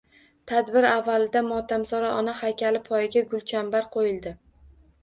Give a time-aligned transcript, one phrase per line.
[0.51, 4.37] Tadbir avvalida “Motamsaro ona” haykali poyiga gulchambarlar qo’yildi